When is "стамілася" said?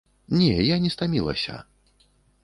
0.95-1.59